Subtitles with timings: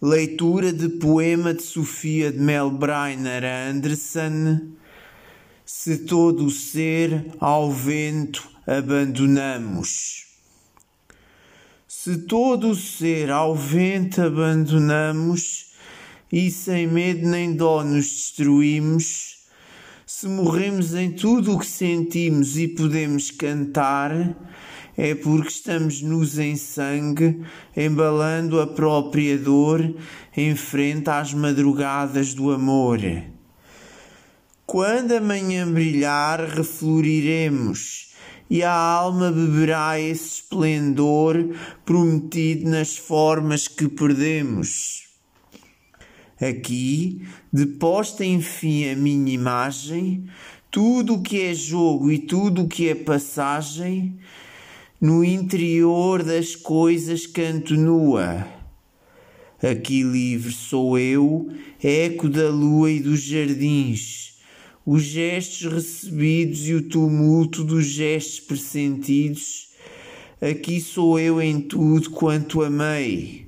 [0.00, 4.72] Leitura de poema de Sofia de Melbreiner Anderson.
[5.64, 10.26] Se todo o ser ao vento abandonamos.
[11.88, 15.72] Se todo o ser ao vento abandonamos
[16.30, 19.46] e sem medo nem dó nos destruímos,
[20.04, 24.36] se morremos em tudo o que sentimos e podemos cantar,
[24.96, 27.42] é porque estamos nus em sangue,
[27.76, 29.94] embalando a própria dor
[30.36, 33.00] em frente às madrugadas do amor.
[34.64, 38.14] Quando a manhã brilhar, refloriremos
[38.48, 41.54] e a alma beberá esse esplendor
[41.84, 45.04] prometido nas formas que perdemos.
[46.40, 50.26] Aqui, deposta enfim a minha imagem,
[50.70, 54.18] tudo o que é jogo e tudo o que é passagem,
[55.06, 58.44] no interior das coisas canto nua.
[59.62, 61.48] Aqui livre sou eu,
[61.80, 64.40] eco da lua e dos jardins,
[64.84, 69.68] os gestos recebidos e o tumulto dos gestos pressentidos.
[70.40, 73.46] Aqui sou eu em tudo quanto amei,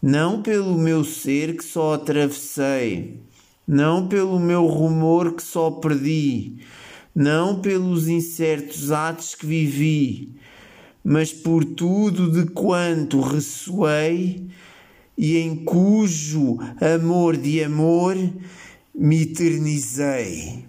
[0.00, 3.22] não pelo meu ser que só atravessei,
[3.66, 6.58] não pelo meu rumor que só perdi,
[7.12, 10.36] não pelos incertos atos que vivi,
[11.08, 14.48] mas por tudo de quanto ressoei
[15.16, 18.16] e em cujo amor de amor
[18.92, 20.64] me eternizei.